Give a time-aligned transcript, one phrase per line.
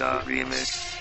[0.00, 0.95] Remix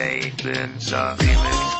[0.00, 1.79] Benza Remix.